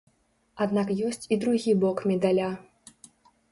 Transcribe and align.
Аднак 0.65 0.93
ёсць 1.09 1.25
і 1.35 1.39
другі 1.45 1.77
бок 1.85 2.03
медаля. 2.15 2.51